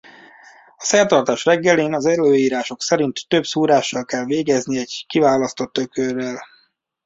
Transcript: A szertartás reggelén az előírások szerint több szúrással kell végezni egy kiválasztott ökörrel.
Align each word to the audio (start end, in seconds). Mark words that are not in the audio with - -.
A 0.77 0.83
szertartás 0.83 1.45
reggelén 1.45 1.93
az 1.93 2.05
előírások 2.05 2.81
szerint 2.81 3.27
több 3.27 3.45
szúrással 3.45 4.05
kell 4.05 4.25
végezni 4.25 4.77
egy 4.77 5.05
kiválasztott 5.07 5.77
ökörrel. 5.77 6.39